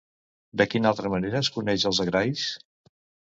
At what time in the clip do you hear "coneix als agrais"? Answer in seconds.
1.59-2.47